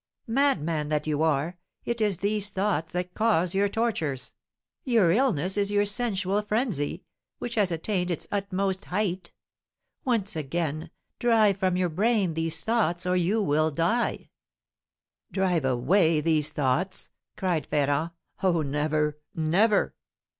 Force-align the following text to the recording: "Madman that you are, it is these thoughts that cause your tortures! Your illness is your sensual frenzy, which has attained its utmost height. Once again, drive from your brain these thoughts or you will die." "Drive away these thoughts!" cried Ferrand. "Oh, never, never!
"Madman 0.25 0.89
that 0.89 1.05
you 1.05 1.21
are, 1.21 1.59
it 1.85 2.01
is 2.01 2.17
these 2.17 2.49
thoughts 2.49 2.91
that 2.91 3.13
cause 3.13 3.53
your 3.53 3.69
tortures! 3.69 4.33
Your 4.83 5.11
illness 5.11 5.57
is 5.57 5.69
your 5.69 5.85
sensual 5.85 6.41
frenzy, 6.41 7.03
which 7.37 7.53
has 7.53 7.71
attained 7.71 8.09
its 8.09 8.27
utmost 8.31 8.85
height. 8.85 9.31
Once 10.03 10.35
again, 10.35 10.89
drive 11.19 11.57
from 11.57 11.77
your 11.77 11.89
brain 11.89 12.33
these 12.33 12.63
thoughts 12.63 13.05
or 13.05 13.15
you 13.15 13.43
will 13.43 13.69
die." 13.69 14.31
"Drive 15.31 15.65
away 15.65 16.19
these 16.19 16.51
thoughts!" 16.51 17.11
cried 17.37 17.67
Ferrand. 17.67 18.09
"Oh, 18.41 18.63
never, 18.63 19.19
never! 19.35 19.93